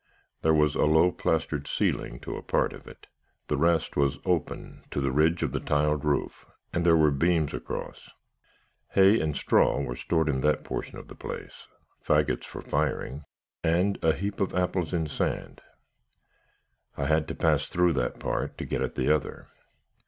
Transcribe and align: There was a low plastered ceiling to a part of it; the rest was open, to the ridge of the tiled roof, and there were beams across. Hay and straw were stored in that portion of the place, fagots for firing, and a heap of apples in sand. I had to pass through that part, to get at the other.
There 0.41 0.51
was 0.55 0.73
a 0.73 0.81
low 0.85 1.11
plastered 1.11 1.67
ceiling 1.67 2.19
to 2.21 2.35
a 2.35 2.41
part 2.41 2.73
of 2.73 2.87
it; 2.87 3.05
the 3.49 3.55
rest 3.55 3.95
was 3.95 4.17
open, 4.25 4.83
to 4.89 4.99
the 4.99 5.11
ridge 5.11 5.43
of 5.43 5.51
the 5.51 5.59
tiled 5.59 6.03
roof, 6.03 6.47
and 6.73 6.83
there 6.83 6.97
were 6.97 7.11
beams 7.11 7.53
across. 7.53 8.09
Hay 8.93 9.19
and 9.19 9.37
straw 9.37 9.79
were 9.79 9.95
stored 9.95 10.27
in 10.27 10.41
that 10.41 10.63
portion 10.63 10.97
of 10.97 11.07
the 11.07 11.13
place, 11.13 11.67
fagots 12.03 12.45
for 12.47 12.63
firing, 12.63 13.25
and 13.63 14.03
a 14.03 14.15
heap 14.15 14.39
of 14.41 14.55
apples 14.55 14.91
in 14.91 15.05
sand. 15.05 15.61
I 16.97 17.05
had 17.05 17.27
to 17.27 17.35
pass 17.35 17.67
through 17.67 17.93
that 17.93 18.19
part, 18.19 18.57
to 18.57 18.65
get 18.65 18.81
at 18.81 18.95
the 18.95 19.13
other. 19.15 19.49